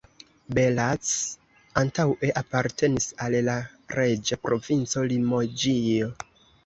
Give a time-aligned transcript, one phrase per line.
[0.59, 1.09] Bellac
[1.81, 3.59] antaŭe apartenis al la
[3.99, 6.11] reĝa provinco Limoĝio.